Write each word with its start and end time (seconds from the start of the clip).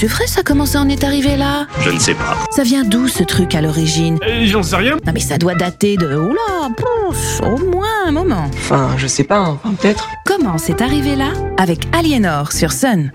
C'est 0.00 0.06
vrai, 0.06 0.26
ça 0.26 0.42
commence 0.42 0.76
à 0.76 0.80
en 0.80 0.88
être 0.88 1.04
arrivé 1.04 1.36
là 1.36 1.66
Je 1.82 1.90
ne 1.90 1.98
sais 1.98 2.14
pas. 2.14 2.34
Ça 2.52 2.62
vient 2.62 2.84
d'où 2.84 3.06
ce 3.06 3.22
truc 3.22 3.54
à 3.54 3.60
l'origine 3.60 4.16
Euh, 4.26 4.46
J'en 4.46 4.62
sais 4.62 4.76
rien. 4.76 4.96
Non 5.06 5.12
mais 5.12 5.20
ça 5.20 5.36
doit 5.36 5.54
dater 5.54 5.98
de... 5.98 6.16
Oula, 6.16 6.70
pouf, 6.74 7.42
au 7.42 7.58
moins 7.70 8.06
un 8.06 8.10
moment. 8.10 8.46
Enfin, 8.54 8.92
je 8.96 9.06
sais 9.06 9.24
pas, 9.24 9.36
hein. 9.40 9.58
Enfin, 9.62 9.74
peut-être. 9.74 10.08
Comment 10.24 10.56
c'est 10.56 10.80
arrivé 10.80 11.16
là 11.16 11.32
Avec 11.58 11.80
Aliénor 11.94 12.52
sur 12.52 12.72
Sun. 12.72 13.12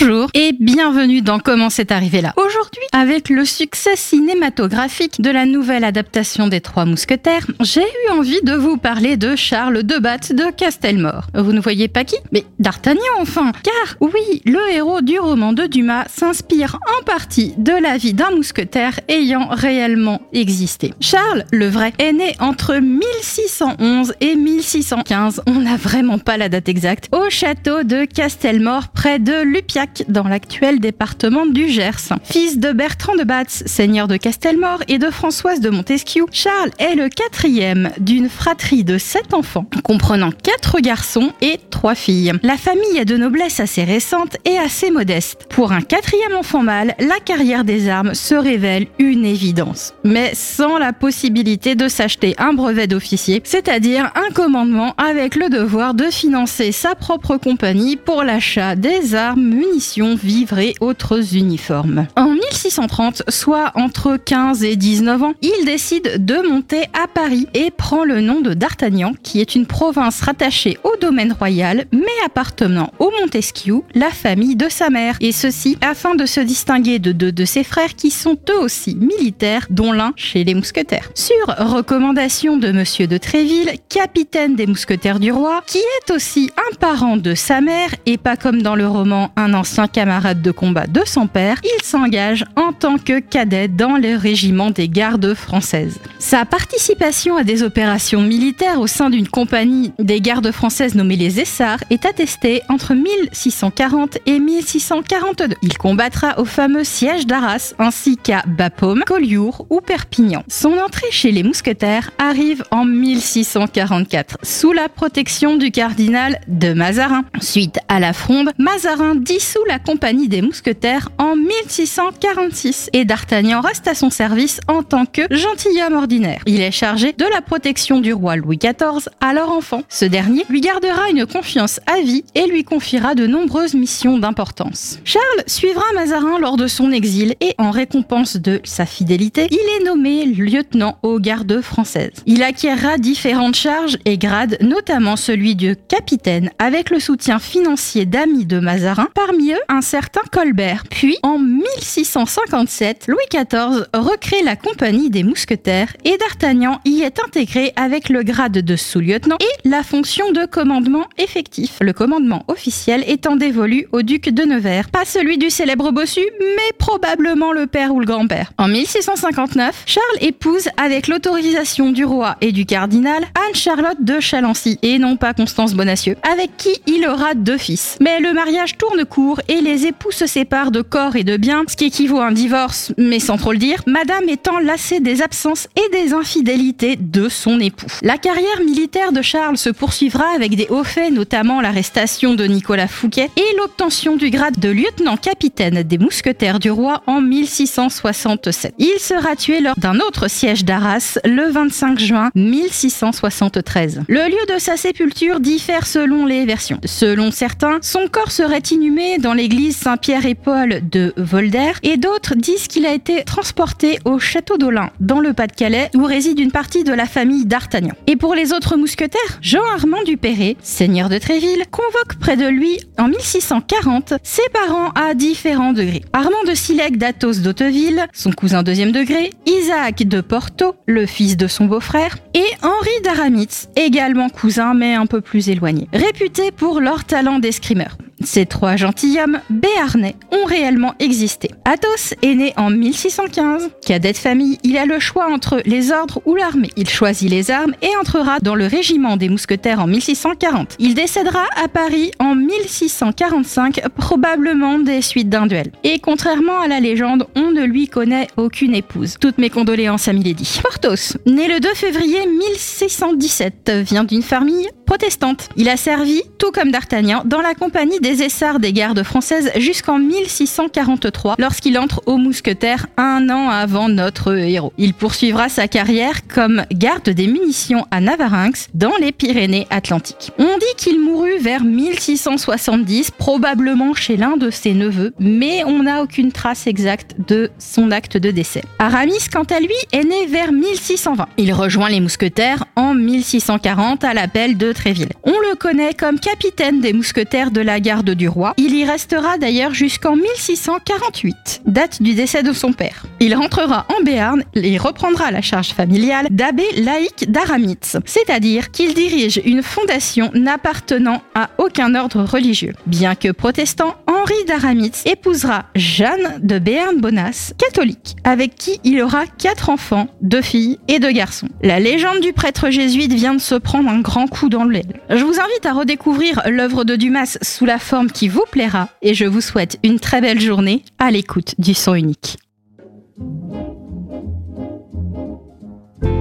Bonjour 0.00 0.30
et 0.34 0.52
bienvenue 0.52 1.22
dans 1.22 1.40
Comment 1.40 1.70
c'est 1.70 1.90
arrivé 1.90 2.20
là. 2.20 2.32
Aujourd'hui, 2.36 2.82
avec 2.92 3.30
le 3.30 3.44
succès 3.44 3.96
cinématographique 3.96 5.20
de 5.20 5.30
la 5.30 5.44
nouvelle 5.44 5.82
adaptation 5.82 6.46
des 6.46 6.60
Trois 6.60 6.84
Mousquetaires, 6.84 7.46
j'ai 7.60 7.82
eu 7.82 8.12
envie 8.12 8.40
de 8.42 8.52
vous 8.52 8.76
parler 8.76 9.16
de 9.16 9.34
Charles 9.34 9.82
de 9.82 9.98
Batz 9.98 10.30
de 10.30 10.52
Castelmore. 10.56 11.26
Vous 11.34 11.52
ne 11.52 11.60
voyez 11.60 11.88
pas 11.88 12.04
qui? 12.04 12.14
Mais 12.30 12.44
D'Artagnan 12.60 13.00
enfin 13.18 13.50
Car 13.64 13.96
oui, 14.00 14.42
le 14.44 14.60
héros 14.72 15.00
du 15.00 15.18
roman 15.18 15.52
de 15.52 15.66
Dumas 15.66 16.04
s'inspire 16.08 16.78
en 17.00 17.04
partie 17.04 17.54
de 17.58 17.72
la 17.72 17.96
vie 17.96 18.14
d'un 18.14 18.30
mousquetaire 18.30 19.00
ayant 19.08 19.48
réellement 19.50 20.20
existé. 20.32 20.94
Charles, 21.00 21.44
le 21.50 21.66
vrai, 21.66 21.92
est 21.98 22.12
né 22.12 22.36
entre 22.38 22.76
1611 22.76 24.14
et 24.20 24.36
1615, 24.36 25.42
on 25.46 25.54
n'a 25.54 25.76
vraiment 25.76 26.18
pas 26.18 26.36
la 26.36 26.48
date 26.48 26.68
exacte, 26.68 27.08
au 27.10 27.30
château 27.30 27.82
de 27.82 28.04
Castelmore 28.04 28.88
près 28.88 29.18
de 29.18 29.42
Lupiac 29.42 29.87
dans 30.08 30.28
l'actuel 30.28 30.80
département 30.80 31.46
du 31.46 31.68
Gers. 31.68 32.12
Fils 32.24 32.58
de 32.58 32.72
Bertrand 32.72 33.16
de 33.16 33.24
Batz, 33.24 33.62
seigneur 33.66 34.08
de 34.08 34.16
Castelmore, 34.16 34.82
et 34.88 34.98
de 34.98 35.10
Françoise 35.10 35.60
de 35.60 35.70
Montesquieu, 35.70 36.24
Charles 36.32 36.70
est 36.78 36.94
le 36.94 37.08
quatrième 37.08 37.90
d'une 37.98 38.28
fratrie 38.28 38.84
de 38.84 38.98
sept 38.98 39.34
enfants, 39.34 39.66
comprenant 39.82 40.30
quatre 40.30 40.80
garçons 40.80 41.32
et 41.40 41.58
trois 41.70 41.94
filles. 41.94 42.32
La 42.42 42.56
famille 42.56 42.98
est 42.98 43.04
de 43.04 43.16
noblesse 43.16 43.60
assez 43.60 43.84
récente 43.84 44.36
et 44.44 44.58
assez 44.58 44.90
modeste. 44.90 45.46
Pour 45.48 45.72
un 45.72 45.80
quatrième 45.80 46.34
enfant 46.36 46.62
mâle, 46.62 46.94
la 46.98 47.20
carrière 47.24 47.64
des 47.64 47.88
armes 47.88 48.14
se 48.14 48.34
révèle 48.34 48.86
une 48.98 49.24
évidence. 49.24 49.94
Mais 50.04 50.32
sans 50.34 50.78
la 50.78 50.92
possibilité 50.92 51.74
de 51.74 51.88
s'acheter 51.88 52.34
un 52.38 52.52
brevet 52.52 52.86
d'officier, 52.86 53.40
c'est-à-dire 53.44 54.12
un 54.14 54.32
commandement 54.32 54.94
avec 54.96 55.36
le 55.36 55.48
devoir 55.48 55.94
de 55.94 56.04
financer 56.04 56.72
sa 56.72 56.94
propre 56.94 57.36
compagnie 57.36 57.96
pour 57.96 58.22
l'achat 58.22 58.76
des 58.76 59.14
armes, 59.14 59.42
munitions, 59.78 60.16
vivres 60.16 60.58
et 60.58 60.74
autres 60.80 61.36
uniformes. 61.36 62.08
En 62.16 62.30
1630, 62.30 63.22
soit 63.28 63.70
entre 63.76 64.16
15 64.16 64.64
et 64.64 64.74
19 64.74 65.22
ans, 65.22 65.34
il 65.40 65.64
décide 65.64 66.24
de 66.24 66.48
monter 66.48 66.82
à 67.00 67.06
Paris 67.06 67.46
et 67.54 67.70
prend 67.70 68.04
le 68.04 68.20
nom 68.20 68.40
de 68.40 68.54
D'Artagnan, 68.54 69.14
qui 69.22 69.40
est 69.40 69.54
une 69.54 69.66
province 69.66 70.20
rattachée 70.20 70.78
au 70.82 70.96
domaine 71.00 71.32
royal, 71.32 71.84
mais 71.92 72.00
appartenant 72.26 72.92
au 72.98 73.12
Montesquieu, 73.20 73.82
la 73.94 74.10
famille 74.10 74.56
de 74.56 74.68
sa 74.68 74.90
mère. 74.90 75.16
Et 75.20 75.30
ceci 75.30 75.78
afin 75.80 76.16
de 76.16 76.26
se 76.26 76.40
distinguer 76.40 76.98
de 76.98 77.12
deux 77.12 77.30
de 77.30 77.44
ses 77.44 77.62
frères 77.62 77.94
qui 77.94 78.10
sont 78.10 78.36
eux 78.50 78.58
aussi 78.60 78.96
militaires, 78.96 79.68
dont 79.70 79.92
l'un 79.92 80.12
chez 80.16 80.42
les 80.42 80.54
mousquetaires. 80.54 81.08
Sur 81.14 81.54
recommandation 81.56 82.56
de 82.56 82.72
Monsieur 82.72 83.06
de 83.06 83.16
Tréville, 83.16 83.70
capitaine 83.88 84.56
des 84.56 84.66
mousquetaires 84.66 85.20
du 85.20 85.30
roi, 85.30 85.62
qui 85.68 85.78
est 85.78 86.12
aussi 86.12 86.50
un 86.56 86.74
parent 86.80 87.16
de 87.16 87.36
sa 87.36 87.60
mère 87.60 87.94
et 88.06 88.18
pas 88.18 88.36
comme 88.36 88.60
dans 88.62 88.74
le 88.74 88.88
roman 88.88 89.30
un 89.36 89.54
ancien 89.54 89.67
camarade 89.86 90.42
de 90.42 90.50
combat 90.50 90.86
de 90.86 91.02
son 91.04 91.26
père, 91.26 91.58
il 91.62 91.84
s'engage 91.84 92.44
en 92.56 92.72
tant 92.72 92.98
que 92.98 93.20
cadet 93.20 93.68
dans 93.68 93.96
le 93.96 94.16
régiment 94.16 94.70
des 94.70 94.88
gardes 94.88 95.34
françaises. 95.34 95.98
Sa 96.18 96.44
participation 96.44 97.36
à 97.36 97.44
des 97.44 97.62
opérations 97.62 98.20
militaires 98.20 98.80
au 98.80 98.86
sein 98.86 99.10
d'une 99.10 99.28
compagnie 99.28 99.92
des 99.98 100.20
gardes 100.20 100.50
françaises 100.52 100.94
nommée 100.94 101.16
les 101.16 101.40
Essarts 101.40 101.82
est 101.90 102.04
attestée 102.04 102.62
entre 102.68 102.94
1640 102.94 104.18
et 104.26 104.38
1642. 104.38 105.56
Il 105.62 105.78
combattra 105.78 106.38
au 106.38 106.44
fameux 106.44 106.84
siège 106.84 107.26
d'Arras 107.26 107.74
ainsi 107.78 108.16
qu'à 108.16 108.42
Bapaume, 108.46 109.04
Collioure 109.06 109.66
ou 109.70 109.80
Perpignan. 109.80 110.42
Son 110.48 110.72
entrée 110.78 111.10
chez 111.10 111.30
les 111.30 111.42
mousquetaires 111.42 112.10
arrive 112.18 112.64
en 112.70 112.84
1644 112.84 114.38
sous 114.42 114.72
la 114.72 114.88
protection 114.88 115.56
du 115.56 115.70
cardinal 115.70 116.40
de 116.48 116.72
Mazarin. 116.72 117.24
Suite 117.40 117.77
à 117.88 118.00
la 118.00 118.12
fronde, 118.12 118.50
Mazarin 118.58 119.14
dissout 119.14 119.64
la 119.66 119.78
compagnie 119.78 120.28
des 120.28 120.42
mousquetaires 120.42 121.08
en 121.18 121.36
1646 121.36 122.90
et 122.92 123.04
D'Artagnan 123.04 123.60
reste 123.60 123.88
à 123.88 123.94
son 123.94 124.10
service 124.10 124.60
en 124.68 124.82
tant 124.82 125.06
que 125.06 125.22
gentilhomme 125.30 125.94
ordinaire. 125.94 126.42
Il 126.46 126.60
est 126.60 126.70
chargé 126.70 127.12
de 127.12 127.24
la 127.32 127.40
protection 127.40 128.00
du 128.00 128.12
roi 128.12 128.36
Louis 128.36 128.58
XIV, 128.58 129.08
alors 129.20 129.52
enfant. 129.52 129.82
Ce 129.88 130.04
dernier 130.04 130.44
lui 130.50 130.60
gardera 130.60 131.08
une 131.10 131.24
confiance 131.24 131.80
à 131.86 132.00
vie 132.00 132.24
et 132.34 132.46
lui 132.46 132.64
confiera 132.64 133.14
de 133.14 133.26
nombreuses 133.26 133.74
missions 133.74 134.18
d'importance. 134.18 134.98
Charles 135.04 135.24
suivra 135.46 135.84
Mazarin 135.94 136.38
lors 136.38 136.56
de 136.56 136.66
son 136.66 136.92
exil 136.92 137.36
et 137.40 137.54
en 137.58 137.70
récompense 137.70 138.36
de 138.36 138.60
sa 138.64 138.84
fidélité, 138.84 139.46
il 139.50 139.80
est 139.80 139.84
nommé 139.84 140.26
lieutenant 140.26 140.98
aux 141.02 141.18
gardes 141.18 141.60
françaises. 141.62 142.12
Il 142.26 142.42
acquérera 142.42 142.98
différentes 142.98 143.56
charges 143.56 143.96
et 144.04 144.18
grades, 144.18 144.58
notamment 144.60 145.16
celui 145.16 145.54
de 145.54 145.74
capitaine 145.74 146.50
avec 146.58 146.90
le 146.90 147.00
soutien 147.00 147.38
financier 147.38 147.77
d'amis 148.04 148.44
de 148.44 148.58
Mazarin, 148.58 149.08
parmi 149.14 149.52
eux 149.52 149.60
un 149.68 149.82
certain 149.82 150.20
Colbert. 150.32 150.82
Puis 150.90 151.16
en 151.22 151.38
1657, 151.38 153.06
Louis 153.06 153.18
XIV 153.32 153.86
recrée 153.94 154.42
la 154.44 154.56
compagnie 154.56 155.10
des 155.10 155.22
mousquetaires 155.22 155.94
et 156.04 156.16
D'Artagnan 156.18 156.80
y 156.84 157.02
est 157.02 157.20
intégré 157.24 157.72
avec 157.76 158.08
le 158.08 158.22
grade 158.24 158.52
de 158.58 158.76
sous-lieutenant 158.76 159.36
et 159.40 159.68
la 159.68 159.82
fonction 159.82 160.32
de 160.32 160.44
commandement 160.44 161.06
effectif. 161.18 161.76
Le 161.80 161.92
commandement 161.92 162.44
officiel 162.48 163.04
étant 163.06 163.36
dévolu 163.36 163.86
au 163.92 164.02
duc 164.02 164.28
de 164.28 164.42
Nevers, 164.42 164.90
pas 164.90 165.04
celui 165.04 165.38
du 165.38 165.50
célèbre 165.50 165.92
bossu, 165.92 166.22
mais 166.40 166.72
probablement 166.78 167.52
le 167.52 167.66
père 167.66 167.94
ou 167.94 168.00
le 168.00 168.06
grand-père. 168.06 168.52
En 168.58 168.66
1659, 168.66 169.84
Charles 169.86 170.04
épouse 170.20 170.68
avec 170.76 171.06
l'autorisation 171.06 171.92
du 171.92 172.04
roi 172.04 172.36
et 172.40 172.50
du 172.50 172.66
cardinal 172.66 173.22
Anne-Charlotte 173.46 174.02
de 174.02 174.18
Chalency 174.18 174.78
et 174.82 174.98
non 174.98 175.16
pas 175.16 175.32
Constance 175.32 175.74
Bonacieux, 175.74 176.16
avec 176.28 176.56
qui 176.56 176.80
il 176.86 177.06
aura 177.06 177.34
deux 177.34 177.58
Mais 178.00 178.20
le 178.20 178.32
mariage 178.32 178.78
tourne 178.78 179.04
court 179.04 179.40
et 179.48 179.60
les 179.60 179.86
époux 179.86 180.10
se 180.10 180.26
séparent 180.26 180.70
de 180.70 180.82
corps 180.82 181.16
et 181.16 181.24
de 181.24 181.36
biens, 181.36 181.64
ce 181.68 181.76
qui 181.76 181.86
équivaut 181.86 182.20
à 182.20 182.26
un 182.26 182.32
divorce, 182.32 182.92
mais 182.96 183.18
sans 183.18 183.36
trop 183.36 183.52
le 183.52 183.58
dire, 183.58 183.82
madame 183.86 184.28
étant 184.28 184.58
lassée 184.58 185.00
des 185.00 185.22
absences 185.22 185.68
et 185.76 185.90
des 185.92 186.14
infidélités 186.14 186.96
de 186.96 187.28
son 187.28 187.60
époux. 187.60 187.86
La 188.02 188.16
carrière 188.16 188.60
militaire 188.64 189.12
de 189.12 189.22
Charles 189.22 189.58
se 189.58 189.70
poursuivra 189.70 190.24
avec 190.34 190.56
des 190.56 190.66
hauts 190.70 190.84
faits, 190.84 191.12
notamment 191.12 191.60
l'arrestation 191.60 192.34
de 192.34 192.44
Nicolas 192.44 192.88
Fouquet 192.88 193.30
et 193.36 193.56
l'obtention 193.58 194.16
du 194.16 194.30
grade 194.30 194.58
de 194.58 194.70
lieutenant-capitaine 194.70 195.82
des 195.82 195.98
mousquetaires 195.98 196.58
du 196.58 196.70
roi 196.70 197.02
en 197.06 197.20
1667. 197.20 198.74
Il 198.78 198.98
sera 198.98 199.36
tué 199.36 199.60
lors 199.60 199.76
d'un 199.76 199.98
autre 200.00 200.28
siège 200.28 200.64
d'Arras 200.64 201.18
le 201.24 201.50
25 201.50 201.98
juin 201.98 202.30
1673. 202.34 204.02
Le 204.08 204.28
lieu 204.28 204.54
de 204.54 204.58
sa 204.58 204.76
sépulture 204.76 205.40
diffère 205.40 205.86
selon 205.86 206.26
les 206.26 206.44
versions. 206.44 206.80
Selon 206.84 207.30
certains, 207.30 207.57
son 207.82 208.08
corps 208.10 208.30
serait 208.30 208.62
inhumé 208.70 209.18
dans 209.18 209.34
l'église 209.34 209.76
Saint-Pierre 209.76 210.26
et 210.26 210.34
Paul 210.34 210.80
de 210.90 211.12
Volder 211.16 211.72
et 211.82 211.96
d'autres 211.96 212.34
disent 212.34 212.68
qu'il 212.68 212.86
a 212.86 212.92
été 212.92 213.24
transporté 213.24 213.98
au 214.04 214.18
château 214.18 214.58
d'Olin 214.58 214.90
dans 215.00 215.20
le 215.20 215.32
Pas-de-Calais 215.32 215.90
où 215.96 216.04
réside 216.04 216.38
une 216.38 216.52
partie 216.52 216.84
de 216.84 216.92
la 216.92 217.06
famille 217.06 217.46
d'Artagnan. 217.46 217.94
Et 218.06 218.16
pour 218.16 218.34
les 218.34 218.52
autres 218.52 218.76
mousquetaires, 218.76 219.38
Jean-Armand 219.40 220.02
du 220.04 220.16
Perret, 220.16 220.56
seigneur 220.62 221.08
de 221.08 221.18
Tréville, 221.18 221.64
convoque 221.70 222.18
près 222.20 222.36
de 222.36 222.46
lui 222.46 222.78
en 222.98 223.08
1640 223.08 224.14
ses 224.22 224.48
parents 224.52 224.90
à 224.90 225.14
différents 225.14 225.72
degrés. 225.72 226.04
Armand 226.12 226.44
de 226.46 226.54
Silec 226.54 226.96
d'Athos 226.96 227.40
d'Hauteville, 227.40 228.06
son 228.12 228.30
cousin 228.30 228.62
deuxième 228.62 228.92
degré, 228.92 229.30
Isaac 229.46 230.06
de 230.06 230.20
Porto, 230.20 230.74
le 230.86 231.06
fils 231.06 231.36
de 231.36 231.46
son 231.46 231.64
beau-frère, 231.64 232.18
et 232.34 232.46
Henri 232.62 233.02
d'Aramitz, 233.04 233.68
également 233.76 234.28
cousin 234.28 234.74
mais 234.74 234.94
un 234.94 235.06
peu 235.06 235.20
plus 235.20 235.48
éloigné, 235.48 235.88
réputés 235.92 236.52
pour 236.52 236.80
leur 236.80 237.04
talent 237.04 237.38
d'escrimeur. 237.48 237.96
Ces 238.24 238.46
trois 238.46 238.76
gentilshommes 238.76 239.40
béarnais 239.48 240.16
ont 240.32 240.44
réellement 240.44 240.94
existé. 240.98 241.50
Athos 241.64 242.14
est 242.22 242.34
né 242.34 242.52
en 242.56 242.70
1615. 242.70 243.70
Cadet 243.86 244.12
de 244.12 244.16
famille, 244.16 244.58
il 244.64 244.76
a 244.76 244.86
le 244.86 244.98
choix 244.98 245.30
entre 245.30 245.62
les 245.64 245.92
ordres 245.92 246.20
ou 246.26 246.34
l'armée. 246.34 246.70
Il 246.76 246.88
choisit 246.88 247.30
les 247.30 247.50
armes 247.50 247.74
et 247.82 247.96
entrera 248.00 248.38
dans 248.40 248.54
le 248.54 248.66
régiment 248.66 249.16
des 249.16 249.28
mousquetaires 249.28 249.80
en 249.80 249.86
1640. 249.86 250.76
Il 250.78 250.94
décédera 250.94 251.44
à 251.62 251.68
Paris 251.68 252.10
en 252.18 252.34
1645, 252.34 253.82
probablement 253.96 254.78
des 254.78 255.02
suites 255.02 255.28
d'un 255.28 255.46
duel. 255.46 255.70
Et 255.84 255.98
contrairement 255.98 256.60
à 256.60 256.68
la 256.68 256.80
légende, 256.80 257.26
on 257.36 257.50
ne 257.52 257.64
lui 257.64 257.88
connaît 257.88 258.28
aucune 258.36 258.74
épouse. 258.74 259.16
Toutes 259.20 259.38
mes 259.38 259.50
condoléances 259.50 260.08
à 260.08 260.12
Milady. 260.12 260.60
Porthos, 260.62 261.16
né 261.26 261.48
le 261.48 261.60
2 261.60 261.68
février 261.74 262.26
1617, 262.26 263.70
vient 263.84 264.04
d'une 264.04 264.22
famille 264.22 264.68
protestante. 264.86 265.50
Il 265.56 265.68
a 265.68 265.76
servi, 265.76 266.22
tout 266.38 266.50
comme 266.50 266.70
D'Artagnan, 266.70 267.22
dans 267.24 267.42
la 267.42 267.54
compagnie 267.54 268.00
des 268.00 268.07
des 268.08 268.22
essarts 268.22 268.58
des 268.58 268.72
gardes 268.72 269.02
françaises 269.02 269.50
jusqu'en 269.56 269.98
1643, 269.98 271.34
lorsqu'il 271.38 271.78
entre 271.78 272.02
aux 272.06 272.16
mousquetaires 272.16 272.86
un 272.96 273.28
an 273.28 273.50
avant 273.50 273.90
notre 273.90 274.34
héros. 274.34 274.72
Il 274.78 274.94
poursuivra 274.94 275.50
sa 275.50 275.68
carrière 275.68 276.26
comme 276.26 276.64
garde 276.72 277.10
des 277.10 277.26
munitions 277.26 277.84
à 277.90 278.00
Navarinx, 278.00 278.68
dans 278.72 278.96
les 278.98 279.12
Pyrénées-Atlantiques. 279.12 280.30
On 280.38 280.56
dit 280.56 280.74
qu'il 280.78 281.00
mourut 281.00 281.36
vers 281.38 281.64
1670, 281.64 283.10
probablement 283.10 283.92
chez 283.92 284.16
l'un 284.16 284.38
de 284.38 284.50
ses 284.50 284.72
neveux, 284.72 285.12
mais 285.18 285.62
on 285.66 285.82
n'a 285.82 286.02
aucune 286.02 286.32
trace 286.32 286.66
exacte 286.66 287.14
de 287.28 287.50
son 287.58 287.90
acte 287.90 288.16
de 288.16 288.30
décès. 288.30 288.62
Aramis, 288.78 289.28
quant 289.30 289.44
à 289.44 289.60
lui, 289.60 289.74
est 289.92 290.04
né 290.04 290.26
vers 290.26 290.52
1620. 290.52 291.26
Il 291.36 291.52
rejoint 291.52 291.90
les 291.90 292.00
mousquetaires 292.00 292.64
en 292.74 292.94
1640 292.94 294.02
à 294.02 294.14
l'appel 294.14 294.56
de 294.56 294.72
Tréville. 294.72 295.12
On 295.24 295.38
le 295.50 295.56
connaît 295.56 295.92
comme 295.92 296.18
capitaine 296.18 296.80
des 296.80 296.94
mousquetaires 296.94 297.50
de 297.50 297.60
la 297.60 297.80
du 298.02 298.28
roi. 298.28 298.54
Il 298.56 298.74
y 298.74 298.84
restera 298.84 299.38
d'ailleurs 299.38 299.74
jusqu'en 299.74 300.16
1648, 300.16 301.62
date 301.66 302.02
du 302.02 302.14
décès 302.14 302.42
de 302.42 302.52
son 302.52 302.72
père. 302.72 303.04
Il 303.20 303.34
rentrera 303.34 303.86
en 303.96 304.02
Béarn 304.02 304.42
et 304.54 304.78
reprendra 304.78 305.30
la 305.30 305.42
charge 305.42 305.68
familiale 305.68 306.26
d'abbé 306.30 306.64
laïque 306.76 307.30
d'Aramitz, 307.30 307.96
c'est-à-dire 308.04 308.70
qu'il 308.70 308.94
dirige 308.94 309.40
une 309.44 309.62
fondation 309.62 310.30
n'appartenant 310.34 311.22
à 311.34 311.50
aucun 311.58 311.94
ordre 311.94 312.22
religieux. 312.22 312.74
Bien 312.86 313.14
que 313.14 313.32
protestant, 313.32 313.96
Henri 314.06 314.44
d'Aramitz 314.46 315.02
épousera 315.06 315.64
Jeanne 315.74 316.38
de 316.40 316.58
Béarn-Bonas, 316.58 317.52
catholique, 317.58 318.16
avec 318.24 318.54
qui 318.54 318.80
il 318.84 319.00
aura 319.02 319.26
quatre 319.26 319.70
enfants, 319.70 320.08
deux 320.22 320.42
filles 320.42 320.78
et 320.88 320.98
deux 320.98 321.12
garçons. 321.12 321.48
La 321.62 321.80
légende 321.80 322.20
du 322.20 322.32
prêtre 322.32 322.70
jésuite 322.70 323.12
vient 323.12 323.34
de 323.34 323.40
se 323.40 323.54
prendre 323.54 323.88
un 323.90 324.00
grand 324.00 324.26
coup 324.26 324.48
dans 324.48 324.64
l'aile. 324.64 325.00
Je 325.10 325.24
vous 325.24 325.40
invite 325.40 325.66
à 325.66 325.72
redécouvrir 325.72 326.42
l'œuvre 326.46 326.84
de 326.84 326.96
Dumas 326.96 327.38
sous 327.42 327.64
la 327.64 327.78
forme 327.88 328.10
qui 328.10 328.28
vous 328.28 328.44
plaira 328.50 328.90
et 329.00 329.14
je 329.14 329.24
vous 329.24 329.40
souhaite 329.40 329.78
une 329.82 329.98
très 329.98 330.20
belle 330.20 330.40
journée 330.40 330.84
à 330.98 331.10
l'écoute 331.10 331.54
du 331.58 331.72
son 331.72 331.94
unique. 331.94 332.36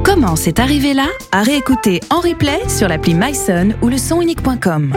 Comment 0.05 0.37
c'est 0.37 0.59
arrivé 0.59 0.93
là? 0.93 1.07
À 1.33 1.43
réécouter 1.43 1.99
en 2.09 2.21
replay 2.21 2.57
sur 2.69 2.87
l'appli 2.87 3.13
myson 3.13 3.73
ou 3.81 3.89
le 3.89 3.97
sonunique.com. 3.97 4.93